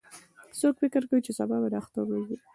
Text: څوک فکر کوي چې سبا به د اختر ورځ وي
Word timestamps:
څوک 0.59 0.73
فکر 0.81 1.01
کوي 1.09 1.21
چې 1.25 1.31
سبا 1.39 1.57
به 1.61 1.67
د 1.71 1.75
اختر 1.81 2.01
ورځ 2.05 2.25
وي 2.29 2.37